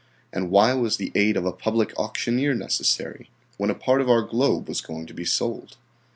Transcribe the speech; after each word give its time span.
And 0.33 0.49
why 0.49 0.73
was 0.73 0.97
the 0.97 1.11
aid 1.13 1.37
of 1.37 1.45
a 1.45 1.51
public 1.51 1.93
auctioneer 1.95 2.55
necessary 2.55 3.29
when 3.57 3.69
a 3.69 3.75
part 3.75 4.01
of 4.01 4.09
our 4.09 4.23
globe 4.23 4.67
was 4.67 4.81
going 4.81 5.05
to 5.05 5.13
be 5.13 5.25
sold? 5.25 5.77